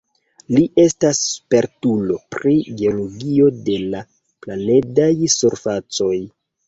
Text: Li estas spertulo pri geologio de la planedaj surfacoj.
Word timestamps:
Li 0.53 0.61
estas 0.83 1.19
spertulo 1.25 2.17
pri 2.35 2.53
geologio 2.79 3.51
de 3.69 3.77
la 3.95 4.03
planedaj 4.47 5.11
surfacoj. 5.35 6.15